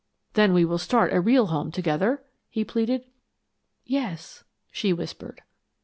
"Then 0.33 0.55
we 0.55 0.65
will 0.65 0.79
start 0.79 1.13
a 1.13 1.21
real 1.21 1.45
home 1.53 1.71
together?" 1.71 2.23
he 2.49 2.65
pleaded. 2.65 3.05
"Yes," 3.85 4.43
she 4.71 4.91
whispered. 4.93 5.43